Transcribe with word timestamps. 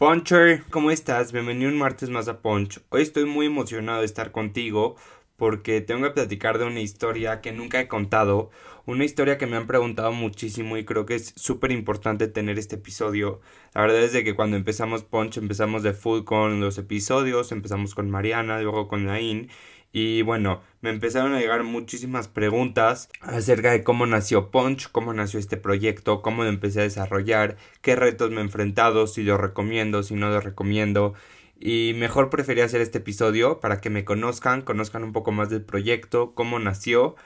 Puncher, 0.00 0.64
¿cómo 0.70 0.90
estás? 0.90 1.30
Bienvenido 1.30 1.70
un 1.70 1.76
martes 1.76 2.08
más 2.08 2.26
a 2.26 2.40
Punch. 2.40 2.80
Hoy 2.88 3.02
estoy 3.02 3.26
muy 3.26 3.44
emocionado 3.44 3.98
de 3.98 4.06
estar 4.06 4.32
contigo 4.32 4.96
porque 5.36 5.82
tengo 5.82 6.04
que 6.04 6.12
platicar 6.12 6.56
de 6.56 6.64
una 6.64 6.80
historia 6.80 7.42
que 7.42 7.52
nunca 7.52 7.78
he 7.80 7.86
contado, 7.86 8.50
una 8.86 9.04
historia 9.04 9.36
que 9.36 9.46
me 9.46 9.58
han 9.58 9.66
preguntado 9.66 10.10
muchísimo 10.12 10.78
y 10.78 10.86
creo 10.86 11.04
que 11.04 11.16
es 11.16 11.34
súper 11.36 11.70
importante 11.70 12.28
tener 12.28 12.58
este 12.58 12.76
episodio. 12.76 13.42
La 13.74 13.82
verdad 13.82 14.00
es 14.02 14.14
de 14.14 14.24
que 14.24 14.34
cuando 14.34 14.56
empezamos 14.56 15.04
Punch 15.04 15.36
empezamos 15.36 15.82
de 15.82 15.92
full 15.92 16.24
con 16.24 16.60
los 16.60 16.78
episodios, 16.78 17.52
empezamos 17.52 17.94
con 17.94 18.08
Mariana, 18.08 18.62
luego 18.62 18.88
con 18.88 19.04
Nain 19.04 19.50
y 19.92 20.22
bueno, 20.22 20.62
me 20.82 20.90
empezaron 20.90 21.34
a 21.34 21.40
llegar 21.40 21.64
muchísimas 21.64 22.28
preguntas 22.28 23.08
acerca 23.20 23.72
de 23.72 23.82
cómo 23.82 24.06
nació 24.06 24.50
Punch, 24.50 24.90
cómo 24.92 25.12
nació 25.12 25.40
este 25.40 25.56
proyecto, 25.56 26.22
cómo 26.22 26.44
lo 26.44 26.48
empecé 26.48 26.80
a 26.80 26.84
desarrollar, 26.84 27.56
qué 27.82 27.96
retos 27.96 28.30
me 28.30 28.38
he 28.38 28.44
enfrentado, 28.44 29.06
si 29.06 29.22
lo 29.24 29.36
recomiendo, 29.36 30.02
si 30.02 30.14
no 30.14 30.30
lo 30.30 30.40
recomiendo. 30.40 31.14
Y 31.58 31.92
mejor 31.96 32.30
preferí 32.30 32.60
hacer 32.60 32.80
este 32.80 32.98
episodio 32.98 33.60
para 33.60 33.80
que 33.80 33.90
me 33.90 34.04
conozcan, 34.04 34.62
conozcan 34.62 35.02
un 35.04 35.12
poco 35.12 35.32
más 35.32 35.50
del 35.50 35.62
proyecto, 35.62 36.34
cómo 36.34 36.58
nació 36.58 37.16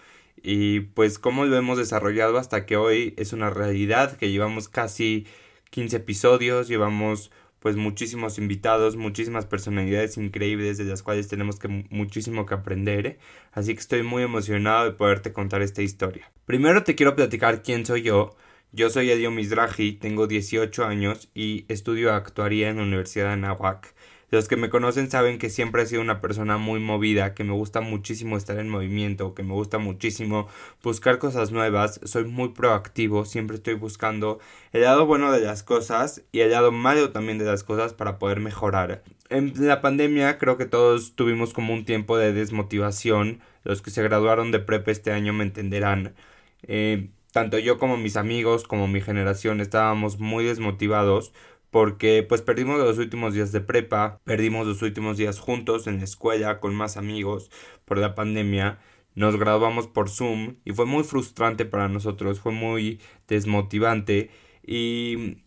y 0.42 0.81
pues 0.81 1.19
cómo 1.19 1.45
lo 1.45 1.57
hemos 1.57 1.79
desarrollado 1.79 2.39
hasta 2.39 2.67
que 2.67 2.77
hoy 2.77 3.15
es 3.17 3.33
una 3.33 3.51
realidad, 3.51 4.17
que 4.17 4.31
llevamos 4.31 4.69
casi 4.69 5.27
15 5.70 5.97
episodios, 5.98 6.69
llevamos 6.69 7.31
pues 7.65 7.77
muchísimos 7.77 8.37
invitados, 8.37 8.95
muchísimas 8.95 9.47
personalidades 9.47 10.19
increíbles 10.19 10.77
de 10.77 10.84
las 10.84 11.03
cuales 11.03 11.29
tenemos 11.29 11.59
que 11.59 11.69
muchísimo 11.89 12.45
que 12.45 12.53
aprender, 12.53 13.19
así 13.53 13.73
que 13.73 13.81
estoy 13.81 14.03
muy 14.03 14.23
emocionado 14.23 14.84
de 14.84 14.91
poderte 14.91 15.33
contar 15.33 15.62
esta 15.62 15.81
historia. 15.81 16.31
Primero 16.45 16.85
te 16.85 16.95
quiero 16.95 17.17
platicar 17.17 17.62
quién 17.62 17.87
soy 17.87 18.03
yo. 18.03 18.37
Yo 18.73 18.91
soy 18.91 19.11
Edio 19.11 19.31
Mizrahi, 19.31 19.92
tengo 19.92 20.27
18 20.27 20.85
años 20.85 21.31
y 21.33 21.65
estudio 21.69 22.12
actuaría 22.12 22.69
en 22.69 22.77
la 22.77 22.83
Universidad 22.83 23.29
de 23.29 23.33
Anahuac. 23.33 23.94
Los 24.35 24.49
que 24.49 24.57
me 24.57 24.69
conocen 24.69 25.13
saben 25.13 25.39
que 25.39 25.49
siempre 25.49 25.85
he 25.85 25.87
sido 25.87 26.03
una 26.03 26.21
persona 26.21 26.59
muy 26.59 26.81
movida, 26.81 27.35
que 27.35 27.45
me 27.45 27.53
gusta 27.53 27.81
muchísimo 27.81 28.37
estar 28.37 28.59
en 28.59 28.69
movimiento, 28.69 29.33
que 29.33 29.45
me 29.45 29.53
gusta 29.53 29.79
muchísimo 29.79 30.49
buscar 30.83 31.21
cosas 31.21 31.53
nuevas, 31.53 32.01
soy 32.03 32.25
muy 32.25 32.49
proactivo, 32.49 33.27
siempre 33.27 33.55
estoy 33.55 33.75
buscando 33.75 34.41
el 34.73 34.83
lado 34.83 35.07
bueno 35.07 35.31
de 35.31 35.39
las 35.39 35.63
cosas 35.63 36.25
y 36.33 36.41
el 36.41 36.51
lado 36.51 36.73
malo 36.73 37.13
también 37.13 37.39
de 37.39 37.45
las 37.45 37.63
cosas 37.63 37.95
para 37.95 38.19
poder 38.19 38.41
mejorar. 38.41 39.05
En 39.29 39.53
la 39.57 39.81
pandemia 39.81 40.37
creo 40.39 40.57
que 40.57 40.67
todos 40.67 41.15
tuvimos 41.15 41.53
como 41.53 41.73
un 41.73 41.85
tiempo 41.85 42.19
de 42.19 42.33
desmotivación, 42.33 43.39
los 43.63 43.83
que 43.83 43.93
se 43.93 44.03
graduaron 44.03 44.51
de 44.51 44.59
prepa 44.59 44.91
este 44.91 45.13
año 45.13 45.33
me 45.33 45.45
entenderán. 45.45 46.17
Eh, 46.65 47.11
tanto 47.31 47.61
yo 47.61 47.79
como 47.79 47.97
mis 47.97 48.17
amigos, 48.17 48.65
como 48.65 48.89
mi 48.89 49.01
generación 49.01 49.61
estábamos 49.61 50.19
muy 50.19 50.45
desmotivados 50.45 51.33
porque 51.75 52.22
pues 52.22 52.41
perdimos 52.41 52.78
los 52.78 52.98
últimos 52.98 53.34
días 53.34 53.50
de 53.50 53.61
prepa, 53.61 54.20
perdimos 54.22 54.64
los 54.64 54.80
últimos 54.83 55.17
días 55.17 55.41
juntos 55.41 55.89
en 55.89 55.98
la 55.98 56.05
escuela 56.05 56.61
con 56.61 56.72
más 56.72 56.97
amigos 56.97 57.50
por 57.84 57.98
la 57.98 58.14
pandemia, 58.14 58.79
nos 59.17 59.36
graduamos 59.36 59.89
por 59.89 60.08
Zoom 60.08 60.58
y 60.64 60.70
fue 60.70 60.86
muy 60.86 61.02
frustrante 61.02 61.64
para 61.64 61.89
nosotros, 61.89 62.39
fue 62.39 62.52
muy 62.52 63.01
desmotivante 63.27 64.30
y 64.64 65.39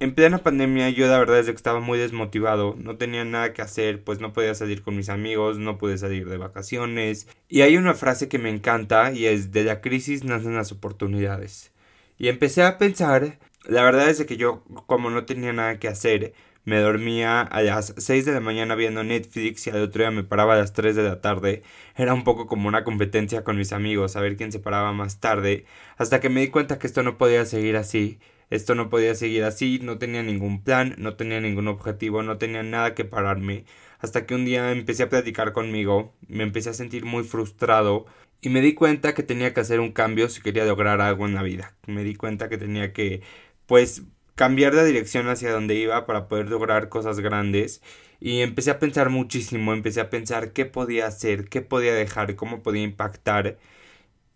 en 0.00 0.14
plena 0.14 0.38
pandemia 0.38 0.88
yo 0.88 1.06
la 1.06 1.18
verdad 1.18 1.40
es 1.40 1.46
que 1.48 1.52
estaba 1.52 1.80
muy 1.80 1.98
desmotivado, 1.98 2.76
no 2.78 2.96
tenía 2.96 3.26
nada 3.26 3.52
que 3.52 3.60
hacer, 3.60 4.04
pues 4.04 4.20
no 4.20 4.32
podía 4.32 4.54
salir 4.54 4.80
con 4.80 4.96
mis 4.96 5.10
amigos, 5.10 5.58
no 5.58 5.76
pude 5.76 5.98
salir 5.98 6.30
de 6.30 6.38
vacaciones 6.38 7.28
y 7.46 7.60
hay 7.60 7.76
una 7.76 7.92
frase 7.92 8.30
que 8.30 8.38
me 8.38 8.48
encanta 8.48 9.12
y 9.12 9.26
es 9.26 9.52
de 9.52 9.64
la 9.64 9.82
crisis 9.82 10.24
nacen 10.24 10.54
las 10.54 10.72
oportunidades. 10.72 11.72
Y 12.16 12.28
empecé 12.28 12.62
a 12.62 12.78
pensar 12.78 13.38
la 13.68 13.82
verdad 13.82 14.08
es 14.10 14.24
que 14.24 14.36
yo, 14.36 14.62
como 14.86 15.10
no 15.10 15.24
tenía 15.24 15.52
nada 15.52 15.78
que 15.78 15.88
hacer, 15.88 16.34
me 16.64 16.78
dormía 16.78 17.42
a 17.42 17.62
las 17.62 17.94
6 17.98 18.24
de 18.24 18.32
la 18.32 18.40
mañana 18.40 18.74
viendo 18.74 19.04
Netflix 19.04 19.66
y 19.66 19.70
al 19.70 19.82
otro 19.82 20.02
día 20.02 20.10
me 20.10 20.24
paraba 20.24 20.54
a 20.54 20.56
las 20.58 20.72
3 20.72 20.96
de 20.96 21.02
la 21.02 21.20
tarde. 21.20 21.62
Era 21.96 22.14
un 22.14 22.24
poco 22.24 22.46
como 22.46 22.68
una 22.68 22.84
competencia 22.84 23.44
con 23.44 23.56
mis 23.58 23.72
amigos, 23.72 24.16
a 24.16 24.20
ver 24.20 24.36
quién 24.36 24.52
se 24.52 24.60
paraba 24.60 24.92
más 24.92 25.20
tarde, 25.20 25.66
hasta 25.96 26.20
que 26.20 26.30
me 26.30 26.40
di 26.40 26.48
cuenta 26.48 26.78
que 26.78 26.86
esto 26.86 27.02
no 27.02 27.18
podía 27.18 27.44
seguir 27.46 27.76
así. 27.76 28.18
Esto 28.50 28.74
no 28.74 28.88
podía 28.90 29.14
seguir 29.14 29.44
así, 29.44 29.80
no 29.82 29.98
tenía 29.98 30.22
ningún 30.22 30.62
plan, 30.62 30.94
no 30.98 31.16
tenía 31.16 31.40
ningún 31.40 31.66
objetivo, 31.68 32.22
no 32.22 32.38
tenía 32.38 32.62
nada 32.62 32.94
que 32.94 33.04
pararme. 33.04 33.64
Hasta 33.98 34.26
que 34.26 34.34
un 34.34 34.44
día 34.44 34.70
empecé 34.70 35.02
a 35.04 35.08
platicar 35.08 35.52
conmigo, 35.52 36.14
me 36.28 36.44
empecé 36.44 36.70
a 36.70 36.74
sentir 36.74 37.04
muy 37.04 37.24
frustrado 37.24 38.06
y 38.42 38.50
me 38.50 38.60
di 38.60 38.74
cuenta 38.74 39.14
que 39.14 39.22
tenía 39.22 39.54
que 39.54 39.60
hacer 39.60 39.80
un 39.80 39.92
cambio 39.92 40.28
si 40.28 40.42
quería 40.42 40.64
lograr 40.66 41.00
algo 41.00 41.26
en 41.26 41.34
la 41.34 41.42
vida. 41.42 41.74
Me 41.86 42.04
di 42.04 42.14
cuenta 42.14 42.48
que 42.48 42.58
tenía 42.58 42.92
que 42.92 43.22
pues 43.66 44.02
cambiar 44.34 44.74
de 44.74 44.84
dirección 44.84 45.28
hacia 45.28 45.52
donde 45.52 45.74
iba 45.76 46.06
para 46.06 46.28
poder 46.28 46.48
lograr 46.48 46.88
cosas 46.88 47.20
grandes. 47.20 47.82
Y 48.20 48.40
empecé 48.42 48.70
a 48.70 48.78
pensar 48.78 49.10
muchísimo, 49.10 49.72
empecé 49.72 50.00
a 50.00 50.10
pensar 50.10 50.52
qué 50.52 50.64
podía 50.66 51.06
hacer, 51.06 51.48
qué 51.48 51.62
podía 51.62 51.94
dejar, 51.94 52.36
cómo 52.36 52.62
podía 52.62 52.82
impactar 52.82 53.58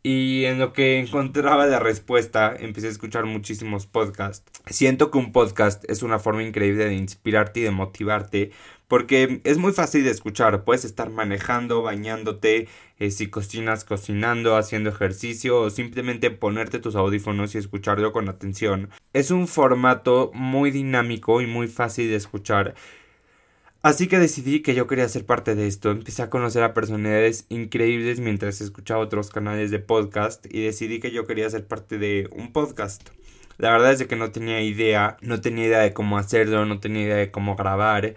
y 0.02 0.44
en 0.44 0.58
lo 0.58 0.72
que 0.72 0.98
encontraba 0.98 1.66
la 1.66 1.80
respuesta 1.80 2.54
empecé 2.58 2.86
a 2.86 2.90
escuchar 2.90 3.26
muchísimos 3.26 3.86
podcasts. 3.86 4.50
Siento 4.66 5.10
que 5.10 5.18
un 5.18 5.32
podcast 5.32 5.84
es 5.90 6.02
una 6.02 6.18
forma 6.18 6.42
increíble 6.42 6.84
de 6.84 6.94
inspirarte 6.94 7.60
y 7.60 7.64
de 7.64 7.70
motivarte 7.70 8.50
porque 8.88 9.42
es 9.44 9.58
muy 9.58 9.72
fácil 9.72 10.02
de 10.02 10.10
escuchar, 10.10 10.64
puedes 10.64 10.86
estar 10.86 11.10
manejando, 11.10 11.82
bañándote, 11.82 12.68
eh, 12.98 13.10
si 13.10 13.28
cocinas 13.28 13.84
cocinando, 13.84 14.56
haciendo 14.56 14.88
ejercicio 14.88 15.60
o 15.60 15.70
simplemente 15.70 16.30
ponerte 16.30 16.78
tus 16.78 16.96
audífonos 16.96 17.54
y 17.54 17.58
escucharlo 17.58 18.12
con 18.12 18.30
atención. 18.30 18.88
Es 19.12 19.30
un 19.30 19.46
formato 19.46 20.30
muy 20.32 20.70
dinámico 20.70 21.42
y 21.42 21.46
muy 21.46 21.68
fácil 21.68 22.08
de 22.08 22.16
escuchar. 22.16 22.74
Así 23.82 24.08
que 24.08 24.18
decidí 24.18 24.60
que 24.60 24.74
yo 24.74 24.86
quería 24.86 25.08
ser 25.08 25.24
parte 25.24 25.54
de 25.54 25.66
esto. 25.66 25.90
Empecé 25.90 26.22
a 26.22 26.30
conocer 26.30 26.62
a 26.62 26.74
personalidades 26.74 27.46
increíbles 27.48 28.20
mientras 28.20 28.60
escuchaba 28.60 29.00
otros 29.00 29.30
canales 29.30 29.70
de 29.70 29.78
podcast 29.78 30.46
y 30.52 30.62
decidí 30.64 31.00
que 31.00 31.12
yo 31.12 31.26
quería 31.26 31.48
ser 31.48 31.66
parte 31.66 31.98
de 31.98 32.28
un 32.32 32.52
podcast. 32.52 33.10
La 33.56 33.70
verdad 33.72 33.92
es 33.92 34.06
que 34.06 34.16
no 34.16 34.30
tenía 34.32 34.60
idea, 34.60 35.16
no 35.20 35.40
tenía 35.40 35.66
idea 35.66 35.78
de 35.80 35.92
cómo 35.92 36.18
hacerlo, 36.18 36.66
no 36.66 36.80
tenía 36.80 37.02
idea 37.02 37.16
de 37.16 37.30
cómo 37.30 37.56
grabar 37.56 38.14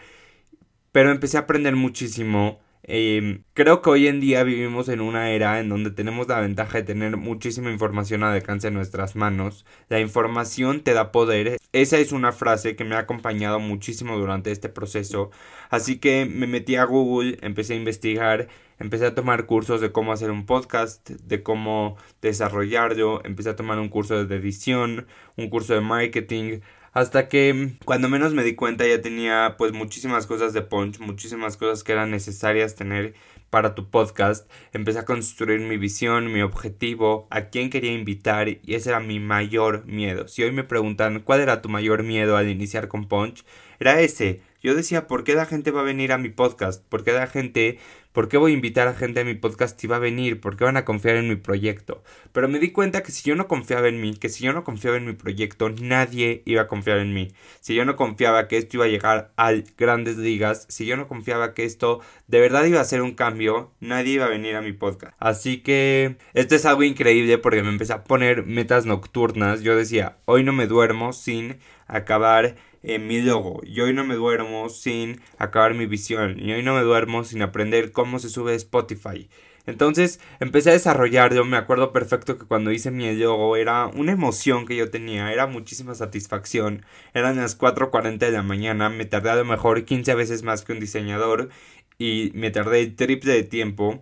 pero 0.92 1.12
empecé 1.12 1.38
a 1.38 1.42
aprender 1.42 1.76
muchísimo. 1.76 2.60
Em, 2.84 3.44
creo 3.54 3.82
que 3.82 3.92
hoy 3.92 4.08
en 4.08 4.20
día 4.20 4.44
vivimos 4.44 4.90
en 4.90 5.02
una 5.02 5.30
era 5.30 5.60
en 5.60 5.70
donde 5.70 5.92
tenemos 5.92 6.28
la 6.28 6.40
ventaja 6.40 6.80
de 6.80 6.84
tener 6.84 7.16
muchísima 7.16 7.72
información 7.72 8.24
al 8.24 8.34
alcance 8.34 8.68
de 8.68 8.72
nuestras 8.74 9.16
manos. 9.16 9.66
La 9.88 10.00
información 10.00 10.82
te 10.82 10.94
da 10.94 11.12
poder. 11.12 11.58
Esa 11.74 11.98
es 12.00 12.12
una 12.12 12.32
frase 12.32 12.76
que 12.76 12.84
me 12.84 12.96
ha 12.96 13.00
acompañado 13.00 13.60
muchísimo 13.60 14.18
durante 14.18 14.52
este 14.52 14.68
proceso. 14.70 15.30
Así 15.70 16.00
que 16.00 16.26
me 16.26 16.48
metí 16.48 16.76
a 16.76 16.86
Google, 16.86 17.38
empecé 17.42 17.74
a 17.74 17.78
investigar, 17.78 18.48
empecé 18.80 19.06
a 19.06 19.16
tomar 19.16 19.46
cursos 19.46 19.80
de 19.80 19.92
cómo 19.92 20.12
hacer 20.12 20.32
un 20.32 20.46
podcast, 20.46 21.08
de 21.10 21.44
cómo 21.44 21.98
desarrollarlo, 22.22 23.24
empecé 23.24 23.50
a 23.52 23.56
tomar 23.56 23.78
un 23.80 23.90
curso 23.90 24.26
de 24.26 24.36
edición, 24.36 25.08
un 25.38 25.50
curso 25.50 25.76
de 25.76 25.82
marketing, 25.82 26.62
hasta 26.94 27.30
que 27.30 27.74
cuando 27.86 28.10
menos 28.10 28.34
me 28.34 28.44
di 28.44 28.56
cuenta 28.56 28.86
ya 28.86 29.02
tenía 29.02 29.56
pues 29.58 29.72
muchísimas 29.72 30.28
cosas 30.28 30.54
de 30.54 30.62
punch, 30.62 31.00
muchísimas 31.00 31.58
cosas 31.58 31.84
que 31.84 31.94
eran 31.94 32.12
necesarias 32.12 32.76
tener 32.76 33.14
para 33.50 33.76
tu 33.76 33.90
podcast. 33.90 34.50
Empecé 34.74 35.00
a 35.00 35.06
construir 35.06 35.60
mi 35.62 35.78
visión, 35.78 36.32
mi 36.34 36.42
objetivo, 36.42 37.28
a 37.30 37.50
quién 37.50 37.70
quería 37.70 37.94
invitar 37.94 38.50
y 38.50 38.62
ese 38.68 38.90
era 38.90 39.00
mi 39.00 39.20
mayor 39.20 39.86
miedo. 39.86 40.28
Si 40.28 40.44
hoy 40.44 40.52
me 40.52 40.64
preguntan 40.64 41.22
cuál 41.22 41.42
era 41.42 41.62
tu 41.62 41.70
mayor 41.70 42.04
miedo 42.04 42.38
al 42.38 42.50
iniciar 42.50 42.88
con 42.88 43.08
Punch, 43.08 43.44
era 43.80 44.02
ese. 44.02 44.42
Yo 44.62 44.76
decía, 44.76 45.08
¿por 45.08 45.24
qué 45.24 45.36
la 45.36 45.46
gente 45.46 45.72
va 45.72 45.82
a 45.82 45.86
venir 45.86 46.12
a 46.12 46.18
mi 46.18 46.30
podcast? 46.30 46.84
¿Por 46.88 47.04
qué 47.04 47.12
la 47.12 47.28
gente 47.28 47.80
¿Por 48.12 48.28
qué 48.28 48.36
voy 48.36 48.52
a 48.52 48.56
invitar 48.56 48.90
a 48.90 48.94
gente 48.94 49.22
a 49.22 49.24
mi 49.24 49.36
podcast 49.36 49.82
y 49.82 49.88
va 49.88 49.96
a 49.96 50.00
venir? 50.00 50.42
¿Por 50.42 50.58
qué 50.58 50.66
van 50.66 50.76
a 50.76 50.84
confiar 50.84 51.16
en 51.16 51.30
mi 51.30 51.38
proyecto? 51.38 52.04
Pero 52.34 52.50
me 52.50 52.60
di 52.60 52.72
cuenta 52.72 53.04
que 53.04 53.12
si 53.14 53.24
yo 53.24 53.38
no 53.38 53.48
confiaba 53.48 53.88
en 53.88 54.02
mí, 54.02 54.16
que 54.16 54.28
si 54.28 54.44
yo 54.44 54.52
no 54.52 54.66
confiaba 54.66 54.98
en 54.98 55.06
mi 55.06 55.14
proyecto, 55.14 55.70
nadie 55.70 56.44
iba 56.46 56.64
a 56.64 56.68
confiar 56.68 56.98
en 56.98 57.14
mí. 57.14 57.30
Si 57.62 57.74
yo 57.74 57.86
no 57.86 57.96
confiaba 57.96 58.50
que 58.50 58.58
esto 58.58 58.76
iba 58.76 58.86
a 58.86 58.90
llegar 58.90 59.32
a 59.38 59.54
grandes 59.78 60.18
ligas, 60.18 60.66
si 60.68 60.86
yo 60.86 60.98
no 60.98 61.08
confiaba 61.08 61.54
que 61.54 61.64
esto 61.64 62.02
de 62.28 62.42
verdad 62.42 62.66
iba 62.66 62.82
a 62.82 62.86
ser 62.86 63.02
un 63.02 63.14
cambio, 63.14 63.72
nadie 63.80 64.16
iba 64.16 64.26
a 64.26 64.30
venir 64.30 64.58
a 64.58 64.62
mi 64.62 64.74
podcast. 64.74 65.16
Así 65.18 65.60
que 65.60 66.18
esto 66.34 66.56
es 66.56 66.66
algo 66.66 66.84
increíble 66.84 67.38
porque 67.38 67.64
me 67.64 67.70
empecé 67.70 67.94
a 67.94 68.04
poner 68.04 68.46
metas 68.46 68.86
nocturnas. 68.86 69.62
Yo 69.62 69.78
decía, 69.78 70.18
hoy 70.26 70.44
no 70.44 70.52
me 70.52 70.68
duermo 70.68 71.14
sin 71.14 71.60
acabar 71.88 72.56
eh, 72.84 73.00
mi 73.00 73.22
logo. 73.22 73.62
Y 73.64 73.82
hoy 73.82 73.94
no 73.94 74.04
me 74.04 74.16
duermo 74.16 74.70
sin 74.70 75.22
acabar 75.38 75.74
mi 75.74 75.86
visión. 75.86 76.40
Y 76.40 76.52
hoy 76.54 76.64
no 76.64 76.76
me 76.76 76.82
duermo 76.82 77.24
sin 77.24 77.42
aprender 77.42 77.92
cómo 77.92 78.20
se 78.20 78.30
sube 78.30 78.56
Spotify. 78.56 79.30
Entonces 79.66 80.20
empecé 80.40 80.72
a 80.72 80.74
desarrollarlo, 80.74 81.46
me 81.46 81.58
acuerdo 81.58 81.92
perfecto 81.92 82.38
que 82.38 82.46
cuando 82.46 82.72
hice 82.72 82.90
mi 82.90 83.14
logo 83.16 83.56
era 83.56 83.88
una 83.88 84.12
emoción 84.12 84.66
que 84.66 84.76
yo 84.76 84.90
tenía, 84.90 85.32
era 85.32 85.46
muchísima 85.46 85.94
satisfacción, 85.94 86.84
eran 87.14 87.38
las 87.38 87.60
4.40 87.60 88.18
de 88.18 88.32
la 88.32 88.42
mañana, 88.42 88.90
me 88.90 89.06
tardé 89.06 89.30
a 89.30 89.36
lo 89.36 89.46
mejor 89.46 89.86
15 89.86 90.16
veces 90.16 90.44
más 90.44 90.64
que 90.64 90.74
un 90.74 90.80
diseñador. 90.80 91.50
Y 91.98 92.32
me 92.34 92.50
tardé 92.50 92.88
triple 92.88 93.32
de 93.32 93.44
tiempo, 93.44 94.02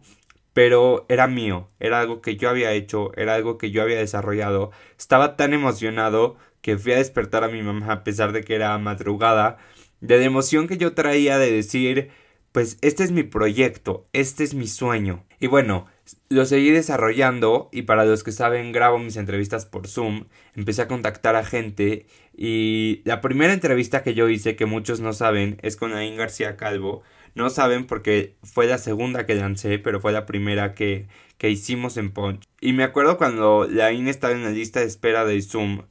pero 0.54 1.06
era 1.10 1.28
mío, 1.28 1.70
era 1.80 2.00
algo 2.00 2.22
que 2.22 2.38
yo 2.38 2.50
había 2.50 2.72
hecho, 2.72 3.12
era 3.18 3.36
algo 3.36 3.58
que 3.58 3.72
yo 3.72 3.82
había 3.82 3.98
desarrollado, 3.98 4.72
estaba 4.98 5.36
tan 5.36 5.54
emocionado 5.54 6.38
que 6.62 6.78
fui 6.78 6.94
a 6.94 6.98
despertar 6.98 7.44
a 7.44 7.50
mi 7.50 7.62
mamá 7.62 7.92
a 7.92 8.04
pesar 8.04 8.32
de 8.32 8.44
que 8.44 8.56
era 8.56 8.78
madrugada, 8.78 9.58
de 10.02 10.18
la 10.18 10.26
emoción 10.26 10.68
que 10.68 10.78
yo 10.78 10.94
traía 10.94 11.38
de 11.38 11.52
decir, 11.52 12.10
pues 12.52 12.78
este 12.82 13.04
es 13.04 13.12
mi 13.12 13.24
proyecto, 13.24 14.08
este 14.14 14.44
es 14.44 14.54
mi 14.54 14.68
sueño. 14.68 15.26
Y 15.40 15.48
bueno, 15.48 15.88
lo 16.30 16.46
seguí 16.46 16.72
desarrollando 16.72 17.70
y 17.72 17.84
para 17.84 18.06
los 18.06 18.24
que 18.24 18.32
saben 18.32 18.72
grabo 18.72 19.00
mis 19.00 19.18
entrevistas 19.18 19.66
por 19.66 19.88
Zoom, 19.88 20.26
empecé 20.56 20.82
a 20.82 20.88
contactar 20.88 21.36
a 21.36 21.46
gente 21.46 22.08
y 22.36 23.02
la 23.06 23.22
primera 23.22 23.54
entrevista 23.54 24.04
que 24.04 24.14
yo 24.14 24.30
hice, 24.30 24.56
que 24.56 24.66
muchos 24.66 25.00
no 25.00 25.14
saben, 25.14 25.58
es 25.62 25.76
con 25.76 25.94
Ain 25.94 26.18
García 26.18 26.58
Calvo. 26.58 27.04
No 27.36 27.50
saben 27.50 27.86
porque 27.86 28.36
fue 28.44 28.66
la 28.66 28.80
segunda 28.80 29.26
que 29.26 29.36
lancé, 29.36 29.78
pero 29.78 30.02
fue 30.02 30.12
la 30.12 30.26
primera 30.26 30.74
que, 30.74 31.08
que 31.38 31.50
hicimos 31.50 31.98
en 31.98 32.12
Punch. 32.12 32.44
Y 32.60 32.74
me 32.74 32.84
acuerdo 32.84 33.18
cuando 33.18 33.68
Lain 33.70 34.08
estaba 34.08 34.34
en 34.34 34.44
la 34.44 34.50
lista 34.50 34.80
de 34.80 34.88
espera 34.88 35.26
de 35.26 35.42
Zoom 35.42 35.84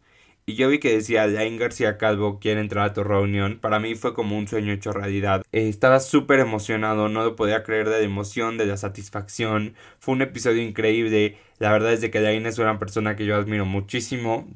y 0.49 0.55
yo 0.55 0.71
vi 0.71 0.79
que 0.79 0.95
decía 0.95 1.27
Lain 1.27 1.59
García 1.59 1.99
Calvo 1.99 2.39
quiere 2.41 2.63
entrar 2.63 2.87
a 2.87 2.93
tu 2.95 3.05
reunión. 3.05 3.59
Para 3.61 3.81
mí 3.81 3.95
fue 3.97 4.15
como 4.15 4.39
un 4.39 4.49
sueño 4.49 4.73
hecho 4.73 4.93
realidad. 4.93 5.43
Eh, 5.53 5.69
estaba 5.69 6.01
súper 6.01 6.41
emocionado, 6.41 7.11
no 7.11 7.23
lo 7.23 7.37
podía 7.37 7.63
creer 7.63 7.91
de 7.91 7.99
la 7.99 8.05
emoción, 8.07 8.57
de 8.57 8.65
la 8.65 8.79
satisfacción. 8.79 9.75
Fue 9.99 10.15
un 10.15 10.23
episodio 10.23 10.63
increíble. 10.63 11.37
La 11.59 11.71
verdad 11.71 11.93
es 11.93 12.01
de 12.01 12.11
que 12.11 12.21
Lain 12.21 12.47
es 12.47 12.59
una 12.59 12.79
persona 12.79 13.15
que 13.15 13.27
yo 13.27 13.37
admiro 13.37 13.67
muchísimo. 13.67 14.49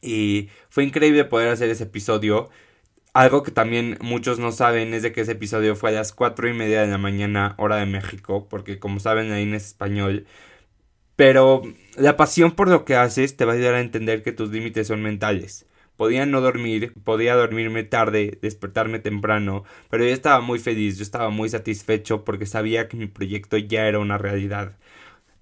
Y 0.00 0.48
fue 0.68 0.84
increíble 0.84 1.24
poder 1.24 1.48
hacer 1.48 1.70
ese 1.70 1.84
episodio. 1.84 2.48
Algo 3.12 3.42
que 3.42 3.50
también 3.50 3.98
muchos 4.00 4.38
no 4.38 4.52
saben 4.52 4.94
es 4.94 5.02
de 5.02 5.12
que 5.12 5.22
ese 5.22 5.32
episodio 5.32 5.74
fue 5.74 5.90
a 5.90 5.92
las 5.92 6.12
cuatro 6.12 6.48
y 6.48 6.52
media 6.54 6.82
de 6.82 6.86
la 6.86 6.98
mañana, 6.98 7.56
hora 7.58 7.76
de 7.76 7.86
México, 7.86 8.46
porque 8.48 8.78
como 8.78 9.00
saben, 9.00 9.30
Lain 9.30 9.54
es 9.54 9.66
español. 9.66 10.26
Pero 11.20 11.60
la 11.98 12.16
pasión 12.16 12.52
por 12.52 12.68
lo 12.70 12.86
que 12.86 12.96
haces 12.96 13.36
te 13.36 13.44
va 13.44 13.52
a 13.52 13.54
ayudar 13.56 13.74
a 13.74 13.82
entender 13.82 14.22
que 14.22 14.32
tus 14.32 14.48
límites 14.48 14.86
son 14.86 15.02
mentales. 15.02 15.66
Podía 15.98 16.24
no 16.24 16.40
dormir, 16.40 16.94
podía 17.04 17.34
dormirme 17.34 17.82
tarde, 17.82 18.38
despertarme 18.40 19.00
temprano, 19.00 19.64
pero 19.90 20.02
yo 20.02 20.14
estaba 20.14 20.40
muy 20.40 20.58
feliz, 20.58 20.96
yo 20.96 21.02
estaba 21.02 21.28
muy 21.28 21.50
satisfecho 21.50 22.24
porque 22.24 22.46
sabía 22.46 22.88
que 22.88 22.96
mi 22.96 23.06
proyecto 23.06 23.58
ya 23.58 23.86
era 23.86 23.98
una 23.98 24.16
realidad. 24.16 24.78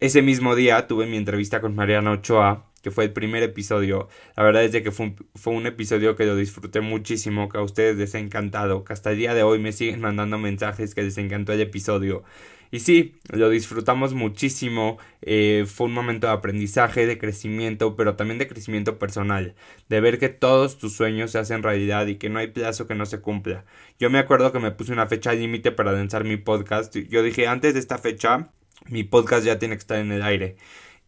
Ese 0.01 0.21
mismo 0.21 0.57
día 0.57 0.89
tuve 0.89 1.07
mi 1.07 1.17
entrevista 1.17 1.61
con 1.61 1.77
Mariana 1.77 2.11
Ochoa, 2.11 2.65
que 2.83 2.91
fue 2.91 3.05
el 3.05 3.13
primer 3.13 3.45
episodio. 3.45 4.09
La 4.37 4.43
verdad 4.43 4.65
es 4.65 4.83
que 4.83 4.91
fue 4.91 5.07
un, 5.07 5.17
fue 5.37 5.53
un, 5.53 5.67
episodio 5.67 6.17
que 6.17 6.27
lo 6.27 6.35
disfruté 6.35 6.81
muchísimo, 6.81 7.49
que 7.49 7.59
a 7.59 7.63
ustedes 7.63 7.97
les 7.97 8.17
ha 8.17 8.19
encantado, 8.19 8.83
que 8.83 8.95
hasta 8.95 9.13
el 9.13 9.19
día 9.19 9.33
de 9.33 9.45
hoy 9.45 9.61
me 9.61 9.71
siguen 9.71 10.01
mandando 10.01 10.39
mensajes 10.39 10.97
que 10.97 11.05
les 11.05 11.19
encantó 11.19 11.53
el 11.53 11.61
episodio. 11.61 12.25
Y 12.71 12.81
sí, 12.81 13.15
lo 13.31 13.49
disfrutamos 13.51 14.15
muchísimo, 14.15 14.99
eh, 15.23 15.65
fue 15.67 15.87
un 15.87 15.95
momento 15.95 16.27
de 16.27 16.35
aprendizaje, 16.35 17.07
de 17.07 17.19
crecimiento, 17.19 17.97
pero 17.97 18.17
también 18.17 18.39
de 18.39 18.49
crecimiento 18.49 18.99
personal, 18.99 19.55
de 19.89 20.01
ver 20.01 20.19
que 20.19 20.29
todos 20.29 20.79
tus 20.79 20.95
sueños 20.95 21.31
se 21.31 21.39
hacen 21.39 21.63
realidad 21.63 22.07
y 22.07 22.17
que 22.17 22.29
no 22.29 22.39
hay 22.39 22.49
plazo 22.49 22.87
que 22.87 22.95
no 22.95 23.07
se 23.07 23.21
cumpla. 23.21 23.65
Yo 23.99 24.11
me 24.11 24.19
acuerdo 24.19 24.53
que 24.53 24.59
me 24.59 24.71
puse 24.71 24.93
una 24.93 25.07
fecha 25.07 25.33
límite 25.33 25.73
para 25.73 25.93
lanzar 25.93 26.25
mi 26.25 26.37
podcast, 26.37 26.95
yo 26.97 27.23
dije 27.23 27.47
antes 27.47 27.75
de 27.75 27.81
esta 27.81 27.99
fecha, 27.99 28.51
mi 28.87 29.05
podcast 29.05 29.45
ya 29.47 29.59
tiene 29.59 29.75
que 29.77 29.81
estar 29.81 29.99
en 29.99 30.13
el 30.13 30.23
aire. 30.23 30.57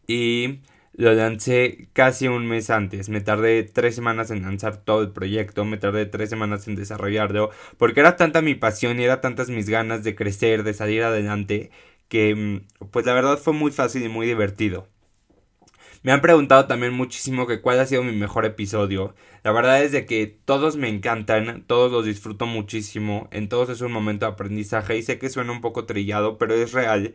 Y 0.07 0.61
lo 0.93 1.13
lancé 1.13 1.89
casi 1.93 2.27
un 2.27 2.47
mes 2.47 2.69
antes. 2.69 3.09
Me 3.09 3.21
tardé 3.21 3.63
tres 3.63 3.95
semanas 3.95 4.31
en 4.31 4.41
lanzar 4.43 4.77
todo 4.77 5.01
el 5.01 5.11
proyecto. 5.11 5.65
Me 5.65 5.77
tardé 5.77 6.05
tres 6.05 6.29
semanas 6.29 6.67
en 6.67 6.75
desarrollarlo. 6.75 7.51
Porque 7.77 8.01
era 8.01 8.17
tanta 8.17 8.41
mi 8.41 8.55
pasión 8.55 8.99
y 8.99 9.03
era 9.03 9.21
tantas 9.21 9.49
mis 9.49 9.69
ganas 9.69 10.03
de 10.03 10.15
crecer, 10.15 10.63
de 10.63 10.73
salir 10.73 11.03
adelante. 11.03 11.71
Que 12.09 12.35
mm, 12.35 12.87
pues 12.91 13.05
la 13.05 13.13
verdad 13.13 13.37
fue 13.37 13.53
muy 13.53 13.71
fácil 13.71 14.03
y 14.03 14.09
muy 14.09 14.27
divertido. 14.27 14.87
Me 16.03 16.11
han 16.11 16.21
preguntado 16.21 16.65
también 16.65 16.93
muchísimo 16.93 17.45
cuál 17.61 17.79
ha 17.79 17.85
sido 17.85 18.03
mi 18.03 18.11
mejor 18.11 18.45
episodio. 18.45 19.13
La 19.43 19.51
verdad 19.51 19.83
es 19.83 19.91
de 19.91 20.05
que 20.05 20.25
todos 20.27 20.75
me 20.75 20.89
encantan, 20.89 21.63
todos 21.67 21.91
los 21.91 22.05
disfruto 22.05 22.47
muchísimo, 22.47 23.27
en 23.31 23.49
todos 23.49 23.69
es 23.69 23.81
un 23.81 23.91
momento 23.91 24.25
de 24.25 24.31
aprendizaje 24.31 24.97
y 24.97 25.03
sé 25.03 25.19
que 25.19 25.29
suena 25.29 25.51
un 25.51 25.61
poco 25.61 25.85
trillado, 25.85 26.37
pero 26.39 26.55
es 26.55 26.71
real. 26.73 27.13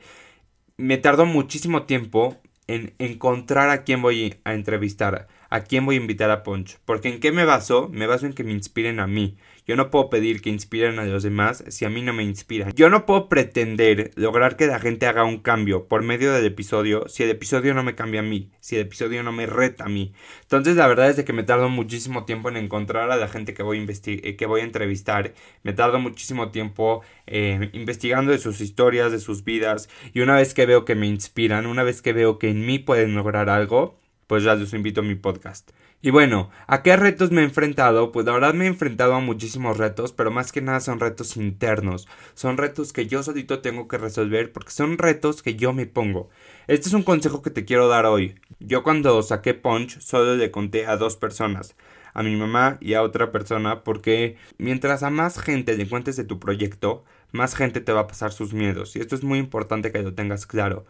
Me 0.76 0.98
tardó 0.98 1.26
muchísimo 1.26 1.84
tiempo 1.84 2.36
en 2.66 2.94
encontrar 2.98 3.70
a 3.70 3.84
quién 3.84 4.02
voy 4.02 4.36
a 4.44 4.54
entrevistar, 4.54 5.28
a 5.50 5.60
quién 5.64 5.86
voy 5.86 5.96
a 5.96 6.00
invitar 6.00 6.30
a 6.30 6.42
Punch. 6.42 6.78
Porque 6.84 7.08
en 7.08 7.20
qué 7.20 7.32
me 7.32 7.44
baso? 7.44 7.88
Me 7.92 8.06
baso 8.06 8.26
en 8.26 8.32
que 8.34 8.44
me 8.44 8.52
inspiren 8.52 9.00
a 9.00 9.06
mí. 9.06 9.36
Yo 9.66 9.74
no 9.74 9.90
puedo 9.90 10.10
pedir 10.10 10.42
que 10.42 10.50
inspiren 10.50 11.00
a 11.00 11.04
los 11.04 11.24
demás 11.24 11.64
si 11.68 11.84
a 11.84 11.90
mí 11.90 12.00
no 12.00 12.12
me 12.12 12.22
inspiran. 12.22 12.72
Yo 12.74 12.88
no 12.88 13.04
puedo 13.04 13.28
pretender 13.28 14.12
lograr 14.14 14.56
que 14.56 14.68
la 14.68 14.78
gente 14.78 15.06
haga 15.06 15.24
un 15.24 15.38
cambio 15.38 15.88
por 15.88 16.02
medio 16.02 16.32
del 16.32 16.46
episodio 16.46 17.08
si 17.08 17.24
el 17.24 17.30
episodio 17.30 17.74
no 17.74 17.82
me 17.82 17.96
cambia 17.96 18.20
a 18.20 18.22
mí, 18.22 18.52
si 18.60 18.76
el 18.76 18.82
episodio 18.82 19.24
no 19.24 19.32
me 19.32 19.46
reta 19.46 19.84
a 19.84 19.88
mí. 19.88 20.14
Entonces 20.42 20.76
la 20.76 20.86
verdad 20.86 21.10
es 21.10 21.16
de 21.16 21.24
que 21.24 21.32
me 21.32 21.42
tardo 21.42 21.68
muchísimo 21.68 22.24
tiempo 22.24 22.48
en 22.48 22.56
encontrar 22.56 23.10
a 23.10 23.16
la 23.16 23.26
gente 23.26 23.54
que 23.54 23.64
voy 23.64 23.78
a, 23.78 23.86
eh, 23.88 24.36
que 24.36 24.46
voy 24.46 24.60
a 24.60 24.64
entrevistar. 24.64 25.34
Me 25.64 25.72
tardo 25.72 25.98
muchísimo 25.98 26.52
tiempo 26.52 27.02
eh, 27.26 27.70
investigando 27.72 28.30
de 28.30 28.38
sus 28.38 28.60
historias, 28.60 29.10
de 29.10 29.18
sus 29.18 29.42
vidas. 29.42 29.88
Y 30.14 30.20
una 30.20 30.36
vez 30.36 30.54
que 30.54 30.66
veo 30.66 30.84
que 30.84 30.94
me 30.94 31.08
inspiran, 31.08 31.66
una 31.66 31.82
vez 31.82 32.02
que 32.02 32.12
veo 32.12 32.38
que 32.38 32.50
en 32.50 32.64
mí 32.64 32.78
pueden 32.78 33.16
lograr 33.16 33.50
algo, 33.50 33.98
pues 34.28 34.44
ya 34.44 34.54
los 34.54 34.72
invito 34.74 35.00
a 35.00 35.04
mi 35.04 35.16
podcast. 35.16 35.72
Y 36.02 36.10
bueno, 36.10 36.50
¿a 36.66 36.82
qué 36.82 36.94
retos 36.96 37.32
me 37.32 37.40
he 37.40 37.44
enfrentado? 37.44 38.12
Pues 38.12 38.26
la 38.26 38.32
verdad 38.32 38.54
me 38.54 38.64
he 38.66 38.68
enfrentado 38.68 39.14
a 39.14 39.20
muchísimos 39.20 39.78
retos, 39.78 40.12
pero 40.12 40.30
más 40.30 40.52
que 40.52 40.60
nada 40.60 40.80
son 40.80 41.00
retos 41.00 41.36
internos. 41.36 42.06
Son 42.34 42.58
retos 42.58 42.92
que 42.92 43.06
yo 43.06 43.22
solito 43.22 43.60
tengo 43.60 43.88
que 43.88 43.98
resolver 43.98 44.52
porque 44.52 44.70
son 44.70 44.98
retos 44.98 45.42
que 45.42 45.56
yo 45.56 45.72
me 45.72 45.86
pongo. 45.86 46.28
Este 46.68 46.88
es 46.88 46.94
un 46.94 47.02
consejo 47.02 47.42
que 47.42 47.50
te 47.50 47.64
quiero 47.64 47.88
dar 47.88 48.06
hoy. 48.06 48.36
Yo 48.60 48.82
cuando 48.82 49.20
saqué 49.22 49.54
Punch 49.54 50.00
solo 50.00 50.36
le 50.36 50.50
conté 50.50 50.86
a 50.86 50.96
dos 50.96 51.16
personas, 51.16 51.74
a 52.14 52.22
mi 52.22 52.36
mamá 52.36 52.78
y 52.80 52.94
a 52.94 53.02
otra 53.02 53.32
persona, 53.32 53.82
porque 53.82 54.36
mientras 54.58 55.02
a 55.02 55.10
más 55.10 55.38
gente 55.40 55.76
le 55.76 55.88
cuentes 55.88 56.16
de 56.16 56.24
tu 56.24 56.38
proyecto, 56.38 57.04
más 57.32 57.54
gente 57.54 57.80
te 57.80 57.92
va 57.92 58.02
a 58.02 58.06
pasar 58.06 58.32
sus 58.32 58.52
miedos. 58.54 58.96
Y 58.96 59.00
esto 59.00 59.14
es 59.14 59.24
muy 59.24 59.38
importante 59.38 59.90
que 59.92 60.02
lo 60.02 60.14
tengas 60.14 60.46
claro. 60.46 60.86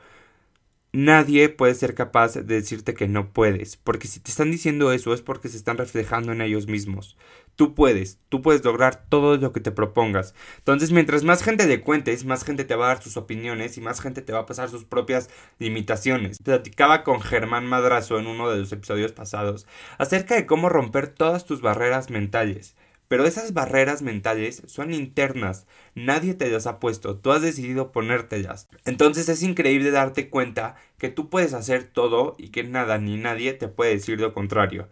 Nadie 0.98 1.50
puede 1.50 1.74
ser 1.74 1.94
capaz 1.94 2.36
de 2.36 2.42
decirte 2.42 2.94
que 2.94 3.06
no 3.06 3.30
puedes, 3.34 3.76
porque 3.76 4.08
si 4.08 4.18
te 4.18 4.30
están 4.30 4.50
diciendo 4.50 4.92
eso 4.92 5.12
es 5.12 5.20
porque 5.20 5.50
se 5.50 5.58
están 5.58 5.76
reflejando 5.76 6.32
en 6.32 6.40
ellos 6.40 6.68
mismos. 6.68 7.18
Tú 7.54 7.74
puedes, 7.74 8.18
tú 8.30 8.40
puedes 8.40 8.64
lograr 8.64 9.04
todo 9.10 9.36
lo 9.36 9.52
que 9.52 9.60
te 9.60 9.72
propongas. 9.72 10.34
Entonces, 10.56 10.92
mientras 10.92 11.22
más 11.22 11.42
gente 11.42 11.66
le 11.66 11.82
cuentes, 11.82 12.24
más 12.24 12.44
gente 12.44 12.64
te 12.64 12.76
va 12.76 12.86
a 12.86 12.94
dar 12.94 13.02
sus 13.02 13.18
opiniones 13.18 13.76
y 13.76 13.82
más 13.82 14.00
gente 14.00 14.22
te 14.22 14.32
va 14.32 14.38
a 14.38 14.46
pasar 14.46 14.70
sus 14.70 14.86
propias 14.86 15.28
limitaciones. 15.58 16.38
Platicaba 16.42 17.04
con 17.04 17.20
Germán 17.20 17.66
Madrazo 17.66 18.18
en 18.18 18.26
uno 18.26 18.48
de 18.48 18.56
los 18.60 18.72
episodios 18.72 19.12
pasados 19.12 19.66
acerca 19.98 20.34
de 20.34 20.46
cómo 20.46 20.70
romper 20.70 21.08
todas 21.08 21.44
tus 21.44 21.60
barreras 21.60 22.08
mentales. 22.08 22.74
Pero 23.08 23.24
esas 23.24 23.52
barreras 23.52 24.02
mentales 24.02 24.62
son 24.66 24.92
internas, 24.92 25.66
nadie 25.94 26.34
te 26.34 26.50
las 26.50 26.66
ha 26.66 26.80
puesto, 26.80 27.16
tú 27.16 27.32
has 27.32 27.42
decidido 27.42 27.92
ponértelas. 27.92 28.68
Entonces 28.84 29.28
es 29.28 29.42
increíble 29.42 29.90
darte 29.90 30.28
cuenta 30.28 30.76
que 30.98 31.08
tú 31.08 31.30
puedes 31.30 31.54
hacer 31.54 31.84
todo 31.84 32.34
y 32.38 32.48
que 32.48 32.64
nada 32.64 32.98
ni 32.98 33.16
nadie 33.16 33.52
te 33.52 33.68
puede 33.68 33.92
decir 33.92 34.20
lo 34.20 34.34
contrario. 34.34 34.88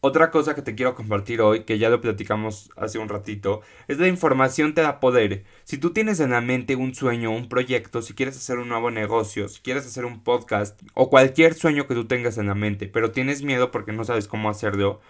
Otra 0.00 0.30
cosa 0.30 0.54
que 0.54 0.62
te 0.62 0.76
quiero 0.76 0.94
compartir 0.94 1.40
hoy, 1.40 1.64
que 1.64 1.78
ya 1.78 1.88
lo 1.88 2.00
platicamos 2.00 2.70
hace 2.76 2.98
un 2.98 3.08
ratito, 3.08 3.62
es 3.88 3.98
la 3.98 4.06
información 4.06 4.72
te 4.74 4.82
da 4.82 5.00
poder. 5.00 5.44
Si 5.64 5.78
tú 5.78 5.92
tienes 5.92 6.20
en 6.20 6.30
la 6.30 6.40
mente 6.40 6.76
un 6.76 6.94
sueño, 6.94 7.32
un 7.32 7.48
proyecto, 7.48 8.02
si 8.02 8.14
quieres 8.14 8.36
hacer 8.36 8.58
un 8.58 8.68
nuevo 8.68 8.92
negocio, 8.92 9.48
si 9.48 9.60
quieres 9.62 9.86
hacer 9.86 10.04
un 10.04 10.22
podcast 10.22 10.80
o 10.94 11.10
cualquier 11.10 11.54
sueño 11.54 11.88
que 11.88 11.94
tú 11.94 12.06
tengas 12.06 12.38
en 12.38 12.46
la 12.46 12.54
mente, 12.54 12.86
pero 12.86 13.10
tienes 13.10 13.42
miedo 13.42 13.72
porque 13.72 13.92
no 13.92 14.04
sabes 14.04 14.28
cómo 14.28 14.48
hacerlo, 14.48 15.00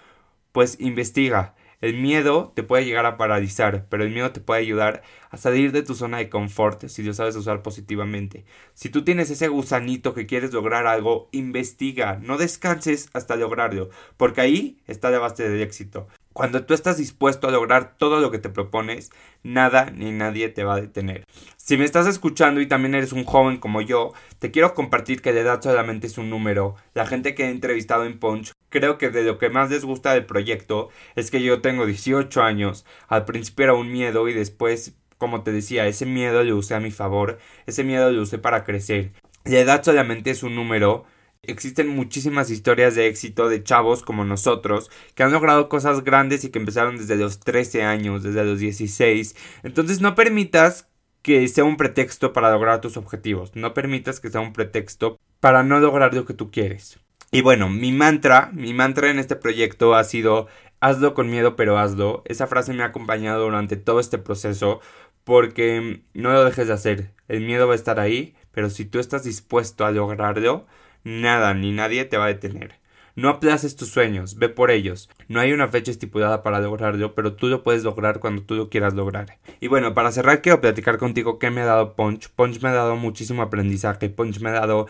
pues 0.53 0.81
investiga 0.81 1.55
el 1.87 1.97
miedo 1.97 2.53
te 2.55 2.63
puede 2.63 2.85
llegar 2.85 3.07
a 3.07 3.17
paralizar, 3.17 3.87
pero 3.89 4.05
el 4.05 4.13
miedo 4.13 4.33
te 4.33 4.41
puede 4.41 4.61
ayudar 4.61 5.03
a 5.31 5.37
salir 5.37 5.73
de 5.73 5.83
tu 5.83 5.95
zona 5.95 6.19
de 6.19 6.29
confort 6.29 6.87
si 6.89 7.03
lo 7.03 7.13
sabes 7.13 7.37
usar 7.37 7.63
positivamente. 7.63 8.45
Si 8.75 8.89
tú 8.89 9.05
tienes 9.05 9.31
ese 9.31 9.49
gusanito 9.49 10.15
que 10.15 10.27
quieres 10.27 10.53
lograr 10.53 10.87
algo, 10.87 11.29
investiga, 11.33 12.19
no 12.23 12.39
descanses 12.39 13.09
hasta 13.13 13.37
lograrlo, 13.37 13.91
porque 14.17 14.41
ahí 14.41 14.79
está 14.87 15.11
la 15.11 15.19
base 15.19 15.49
del 15.49 15.63
éxito. 15.63 16.09
Cuando 16.33 16.67
tú 16.67 16.75
estás 16.75 16.99
dispuesto 16.99 17.49
a 17.49 17.51
lograr 17.51 17.97
todo 17.97 18.21
lo 18.21 18.31
que 18.31 18.39
te 18.39 18.51
propones, 18.51 19.11
nada 19.43 19.91
ni 19.91 20.13
nadie 20.13 20.51
te 20.51 20.65
va 20.65 20.75
a 20.75 20.81
detener. 20.81 21.25
Si 21.57 21.79
me 21.79 21.85
estás 21.87 22.07
escuchando 22.07 22.61
y 22.61 22.67
también 22.67 22.95
eres 22.95 23.13
un 23.13 23.25
joven 23.25 23.57
como 23.57 23.81
yo, 23.81 24.13
te 24.39 24.51
quiero 24.51 24.75
compartir 24.75 25.23
que 25.23 25.33
la 25.33 25.41
edad 25.41 25.63
solamente 25.63 26.07
es 26.07 26.19
un 26.19 26.29
número. 26.29 26.75
La 26.93 27.07
gente 27.07 27.35
que 27.35 27.45
he 27.45 27.51
entrevistado 27.51 28.05
en 28.05 28.19
Punch 28.19 28.53
Creo 28.69 28.99
que 28.99 29.11
de 29.11 29.23
lo 29.23 29.39
que 29.39 29.51
más 29.51 29.71
les 29.71 29.85
gusta 29.85 30.13
del 30.13 30.27
proyecto 30.27 30.91
es 31.15 31.31
que 31.31 31.43
yo 31.43 31.61
tengo 31.61 31.87
18 31.87 32.43
años. 32.43 32.85
Al 33.09 33.25
principio 33.25 33.65
era 33.65 33.75
un 33.75 33.93
miedo 33.93 34.29
y 34.29 34.35
después, 34.35 34.97
como 35.19 35.43
te 35.43 35.53
decía, 35.53 35.87
ese 35.87 36.07
miedo 36.07 36.43
lo 36.45 36.57
usé 36.57 36.75
a 36.75 36.81
mi 36.81 36.91
favor, 36.91 37.39
ese 37.67 37.85
miedo 37.85 38.11
lo 38.11 38.23
usé 38.23 38.39
para 38.39 38.65
crecer. 38.65 39.13
La 39.45 39.61
edad 39.61 39.85
solamente 39.85 40.31
es 40.31 40.43
un 40.43 40.55
número. 40.57 41.05
Existen 41.43 41.89
muchísimas 41.89 42.51
historias 42.51 42.97
de 42.97 43.07
éxito 43.07 43.49
de 43.49 43.63
chavos 43.63 44.03
como 44.03 44.25
nosotros 44.25 44.91
que 45.15 45.23
han 45.23 45.31
logrado 45.31 45.69
cosas 45.69 46.03
grandes 46.03 46.43
y 46.45 46.51
que 46.51 46.59
empezaron 46.59 46.97
desde 46.97 47.17
los 47.17 47.39
13 47.41 47.85
años, 47.85 48.25
desde 48.25 48.45
los 48.45 48.59
16. 48.59 49.37
Entonces 49.63 50.01
no 50.01 50.17
permitas 50.17 50.89
que 51.23 51.47
sea 51.49 51.65
un 51.65 51.77
pretexto 51.77 52.33
para 52.33 52.51
lograr 52.51 52.81
tus 52.81 52.97
objetivos. 52.97 53.55
No 53.55 53.75
permitas 53.75 54.21
que 54.21 54.31
sea 54.31 54.41
un 54.41 54.53
pretexto 54.53 55.19
para 55.41 55.63
no 55.63 55.81
lograr 55.81 56.15
lo 56.15 56.25
que 56.25 56.35
tú 56.35 56.51
quieres. 56.51 56.99
Y 57.31 57.43
bueno, 57.43 57.69
mi 57.69 57.93
mantra, 57.93 58.51
mi 58.53 58.73
mantra 58.73 59.11
en 59.11 59.19
este 59.19 59.37
proyecto 59.37 59.95
ha 59.95 60.05
sido 60.05 60.47
hazlo 60.81 61.15
con 61.15 61.29
miedo 61.29 61.57
pero 61.57 61.79
hazlo. 61.79 62.23
Esa 62.27 62.47
frase 62.47 62.73
me 62.73 62.83
ha 62.83 62.87
acompañado 62.87 63.45
durante 63.45 63.77
todo 63.77 64.01
este 64.01 64.19
proceso 64.19 64.81
porque 65.25 66.03
no 66.15 66.33
lo 66.33 66.45
dejes 66.45 66.69
de 66.69 66.75
hacer. 66.75 67.13
El 67.29 67.41
miedo 67.41 67.67
va 67.67 67.73
a 67.73 67.77
estar 67.77 67.99
ahí, 67.99 68.37
pero 68.53 68.71
si 68.71 68.85
tú 68.85 69.01
estás 69.01 69.25
dispuesto 69.25 69.85
a 69.85 69.91
lograrlo, 69.91 70.67
nada 71.05 71.55
ni 71.55 71.73
nadie 71.73 72.05
te 72.05 72.17
va 72.17 72.27
a 72.27 72.29
detener. 72.29 72.77
No 73.17 73.31
aplaces 73.31 73.77
tus 73.77 73.89
sueños, 73.89 74.37
ve 74.37 74.51
por 74.51 74.71
ellos. 74.71 75.09
No 75.27 75.41
hay 75.41 75.55
una 75.55 75.69
fecha 75.69 75.91
estipulada 75.91 76.43
para 76.43 76.61
lograrlo, 76.61 77.15
pero 77.15 77.33
tú 77.33 77.49
lo 77.49 77.63
puedes 77.63 77.83
lograr 77.83 78.21
cuando 78.21 78.43
tú 78.43 78.55
lo 78.55 78.69
quieras 78.69 78.93
lograr. 78.93 79.39
Y 79.59 79.69
bueno, 79.69 79.95
para 79.95 80.13
cerrar 80.13 80.43
quiero 80.43 80.61
platicar 80.61 80.99
contigo 80.99 81.39
qué 81.39 81.51
me 81.51 81.63
ha 81.63 81.65
dado 81.65 81.97
Punch. 81.97 82.29
Punch 82.29 82.61
me 82.61 82.69
ha 82.69 82.75
dado 82.75 82.95
muchísimo 82.95 83.41
aprendizaje, 83.41 84.11
Punch 84.11 84.41
me 84.41 84.51
ha 84.51 84.53
dado 84.53 84.87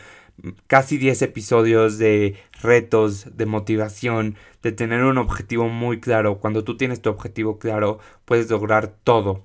casi 0.67 0.99
10 0.99 1.23
episodios 1.23 1.99
de 1.99 2.37
retos, 2.61 3.37
de 3.37 3.47
motivación, 3.47 4.37
de 4.63 4.73
tener 4.73 5.03
un 5.05 5.19
objetivo 5.19 5.69
muy 5.69 6.01
claro. 6.01 6.39
Cuando 6.39 6.65
tú 6.65 6.77
tienes 6.77 7.03
tu 7.03 7.11
objetivo 7.11 7.59
claro, 7.59 7.99
puedes 8.25 8.51
lograr 8.51 8.89
todo. 9.05 9.45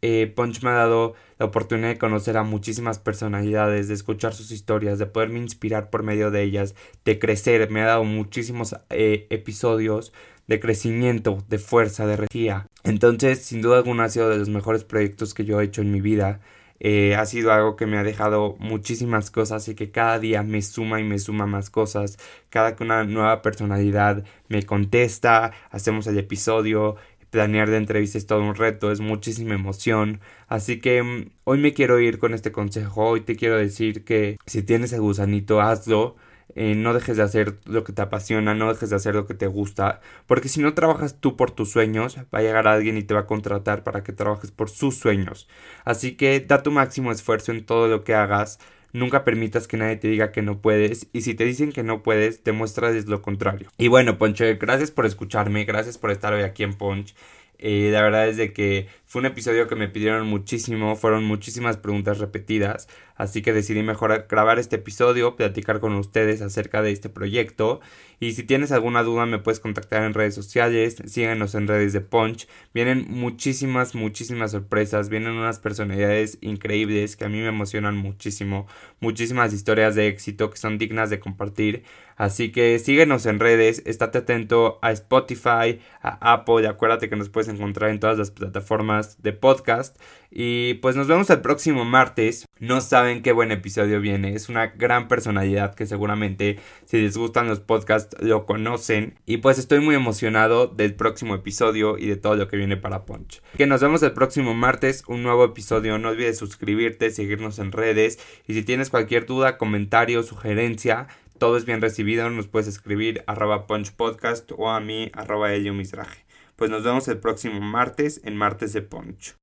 Eh, 0.00 0.32
Punch 0.34 0.62
me 0.62 0.70
ha 0.70 0.74
dado 0.74 1.14
la 1.38 1.46
oportunidad 1.46 1.88
de 1.88 1.98
conocer 1.98 2.36
a 2.36 2.44
muchísimas 2.44 2.98
personalidades, 2.98 3.88
de 3.88 3.94
escuchar 3.94 4.32
sus 4.34 4.50
historias, 4.50 4.98
de 4.98 5.06
poderme 5.06 5.38
inspirar 5.38 5.90
por 5.90 6.02
medio 6.02 6.30
de 6.30 6.42
ellas, 6.42 6.74
de 7.04 7.18
crecer. 7.18 7.70
Me 7.70 7.82
ha 7.82 7.86
dado 7.86 8.04
muchísimos 8.04 8.76
eh, 8.90 9.26
episodios 9.30 10.12
de 10.46 10.60
crecimiento, 10.60 11.44
de 11.48 11.58
fuerza, 11.58 12.06
de 12.06 12.14
energía. 12.14 12.66
Entonces, 12.84 13.40
sin 13.44 13.60
duda 13.60 13.78
alguna, 13.78 14.04
ha 14.04 14.08
sido 14.08 14.30
de 14.30 14.38
los 14.38 14.48
mejores 14.48 14.84
proyectos 14.84 15.34
que 15.34 15.44
yo 15.44 15.60
he 15.60 15.64
hecho 15.64 15.82
en 15.82 15.92
mi 15.92 16.00
vida. 16.00 16.40
Eh, 16.80 17.16
ha 17.16 17.26
sido 17.26 17.52
algo 17.52 17.76
que 17.76 17.86
me 17.86 17.98
ha 17.98 18.04
dejado 18.04 18.56
muchísimas 18.58 19.30
cosas 19.30 19.66
y 19.68 19.74
que 19.74 19.90
cada 19.90 20.18
día 20.18 20.42
me 20.42 20.62
suma 20.62 21.00
y 21.00 21.04
me 21.04 21.18
suma 21.18 21.46
más 21.46 21.70
cosas. 21.70 22.18
Cada 22.50 22.76
que 22.76 22.84
una 22.84 23.04
nueva 23.04 23.42
personalidad 23.42 24.24
me 24.48 24.62
contesta, 24.64 25.52
hacemos 25.70 26.06
el 26.06 26.18
episodio, 26.18 26.96
planear 27.30 27.70
de 27.70 27.76
entrevistas 27.76 28.22
es 28.22 28.26
todo 28.26 28.42
un 28.42 28.54
reto, 28.54 28.90
es 28.92 29.00
muchísima 29.00 29.54
emoción. 29.54 30.20
Así 30.48 30.80
que 30.80 31.02
mm, 31.02 31.30
hoy 31.44 31.58
me 31.58 31.74
quiero 31.74 32.00
ir 32.00 32.18
con 32.18 32.34
este 32.34 32.52
consejo, 32.52 33.08
hoy 33.08 33.20
te 33.22 33.36
quiero 33.36 33.56
decir 33.56 34.04
que 34.04 34.38
si 34.46 34.62
tienes 34.62 34.92
el 34.92 35.00
gusanito, 35.00 35.60
hazlo. 35.60 36.16
Eh, 36.54 36.74
no 36.74 36.94
dejes 36.94 37.16
de 37.16 37.22
hacer 37.22 37.58
lo 37.66 37.84
que 37.84 37.92
te 37.92 38.02
apasiona, 38.02 38.54
no 38.54 38.72
dejes 38.72 38.90
de 38.90 38.96
hacer 38.96 39.14
lo 39.14 39.26
que 39.26 39.34
te 39.34 39.46
gusta, 39.46 40.00
porque 40.26 40.48
si 40.48 40.60
no 40.60 40.74
trabajas 40.74 41.20
tú 41.20 41.36
por 41.36 41.50
tus 41.50 41.70
sueños, 41.70 42.18
va 42.34 42.38
a 42.38 42.42
llegar 42.42 42.66
alguien 42.66 42.96
y 42.96 43.02
te 43.02 43.14
va 43.14 43.20
a 43.20 43.26
contratar 43.26 43.84
para 43.84 44.02
que 44.02 44.12
trabajes 44.12 44.50
por 44.50 44.70
sus 44.70 44.98
sueños. 44.98 45.48
Así 45.84 46.16
que 46.16 46.40
da 46.40 46.62
tu 46.62 46.70
máximo 46.70 47.12
esfuerzo 47.12 47.52
en 47.52 47.64
todo 47.64 47.88
lo 47.88 48.02
que 48.02 48.14
hagas, 48.14 48.58
Nunca 48.92 49.22
permitas 49.22 49.68
que 49.68 49.76
nadie 49.76 49.96
te 49.96 50.08
diga 50.08 50.32
que 50.32 50.40
no 50.40 50.62
puedes 50.62 51.08
y 51.12 51.20
si 51.20 51.34
te 51.34 51.44
dicen 51.44 51.72
que 51.72 51.82
no 51.82 52.02
puedes, 52.02 52.42
demuéstrales 52.42 53.06
lo 53.06 53.20
contrario. 53.20 53.68
Y 53.76 53.88
bueno, 53.88 54.16
Ponche, 54.16 54.54
gracias 54.54 54.90
por 54.90 55.04
escucharme, 55.04 55.64
gracias 55.64 55.98
por 55.98 56.10
estar 56.10 56.32
hoy 56.32 56.42
aquí 56.42 56.62
en 56.62 56.74
Ponch. 56.74 57.14
Eh, 57.60 57.90
la 57.92 58.02
verdad 58.02 58.28
es 58.28 58.36
de 58.36 58.52
que 58.52 58.86
fue 59.04 59.20
un 59.20 59.26
episodio 59.26 59.66
que 59.66 59.74
me 59.74 59.88
pidieron 59.88 60.28
muchísimo, 60.28 60.94
fueron 60.94 61.24
muchísimas 61.24 61.76
preguntas 61.76 62.18
repetidas, 62.18 62.88
así 63.16 63.42
que 63.42 63.52
decidí 63.52 63.82
mejor 63.82 64.26
grabar 64.28 64.60
este 64.60 64.76
episodio, 64.76 65.34
platicar 65.34 65.80
con 65.80 65.94
ustedes 65.94 66.40
acerca 66.40 66.82
de 66.82 66.92
este 66.92 67.08
proyecto. 67.08 67.80
Y 68.20 68.32
si 68.32 68.44
tienes 68.44 68.70
alguna 68.70 69.02
duda 69.02 69.26
me 69.26 69.38
puedes 69.40 69.58
contactar 69.58 70.04
en 70.04 70.14
redes 70.14 70.36
sociales, 70.36 70.96
síguenos 71.06 71.56
en 71.56 71.66
redes 71.66 71.92
de 71.92 72.00
Punch, 72.00 72.46
vienen 72.74 73.06
muchísimas, 73.08 73.96
muchísimas 73.96 74.52
sorpresas, 74.52 75.08
vienen 75.08 75.32
unas 75.32 75.58
personalidades 75.58 76.38
increíbles 76.40 77.16
que 77.16 77.24
a 77.24 77.28
mí 77.28 77.40
me 77.40 77.48
emocionan 77.48 77.96
muchísimo, 77.96 78.68
muchísimas 79.00 79.52
historias 79.52 79.96
de 79.96 80.06
éxito 80.06 80.50
que 80.50 80.58
son 80.58 80.78
dignas 80.78 81.10
de 81.10 81.18
compartir, 81.18 81.82
así 82.18 82.52
que 82.52 82.78
síguenos 82.78 83.24
en 83.24 83.40
redes, 83.40 83.82
estate 83.86 84.18
atento 84.18 84.78
a 84.82 84.92
Spotify, 84.92 85.80
a 86.02 86.32
Apple, 86.34 86.62
y 86.62 86.66
acuérdate 86.66 87.08
que 87.08 87.16
nos 87.16 87.30
puedes 87.30 87.48
encontrar 87.48 87.88
en 87.88 88.00
todas 88.00 88.18
las 88.18 88.30
plataformas 88.30 89.22
de 89.22 89.32
podcast. 89.32 89.96
Y 90.30 90.74
pues 90.74 90.94
nos 90.94 91.06
vemos 91.06 91.30
el 91.30 91.40
próximo 91.40 91.84
martes. 91.84 92.44
No 92.58 92.80
saben 92.80 93.22
qué 93.22 93.32
buen 93.32 93.50
episodio 93.50 94.00
viene. 94.00 94.34
Es 94.34 94.48
una 94.48 94.66
gran 94.66 95.08
personalidad 95.08 95.74
que 95.74 95.86
seguramente 95.86 96.58
si 96.84 97.00
les 97.00 97.16
gustan 97.16 97.48
los 97.48 97.60
podcasts 97.60 98.16
lo 98.20 98.44
conocen. 98.44 99.14
Y 99.24 99.38
pues 99.38 99.58
estoy 99.58 99.80
muy 99.80 99.94
emocionado 99.94 100.66
del 100.66 100.94
próximo 100.94 101.34
episodio 101.34 101.96
y 101.96 102.06
de 102.08 102.16
todo 102.16 102.36
lo 102.36 102.48
que 102.48 102.58
viene 102.58 102.76
para 102.76 103.06
Punch. 103.06 103.40
Que 103.56 103.66
nos 103.66 103.80
vemos 103.80 104.02
el 104.02 104.12
próximo 104.12 104.54
martes, 104.54 105.02
un 105.06 105.22
nuevo 105.22 105.44
episodio. 105.44 105.98
No 105.98 106.10
olvides 106.10 106.36
suscribirte, 106.36 107.10
seguirnos 107.10 107.58
en 107.58 107.72
redes. 107.72 108.18
Y 108.46 108.52
si 108.52 108.62
tienes 108.62 108.90
cualquier 108.90 109.24
duda, 109.24 109.56
comentario, 109.56 110.22
sugerencia, 110.22 111.08
todo 111.38 111.56
es 111.56 111.64
bien 111.64 111.80
recibido. 111.80 112.28
Nos 112.30 112.48
puedes 112.48 112.68
escribir 112.68 113.24
arroba 113.26 113.66
Punch 113.66 113.92
Podcast 113.92 114.50
o 114.56 114.70
a 114.70 114.80
mí 114.80 115.10
arroba 115.14 115.54
Elio 115.54 115.72
Misraje. 115.72 116.26
Pues 116.56 116.70
nos 116.70 116.82
vemos 116.82 117.08
el 117.08 117.18
próximo 117.18 117.60
martes 117.60 118.20
en 118.24 118.36
Martes 118.36 118.72
de 118.72 118.82
Poncho. 118.82 119.36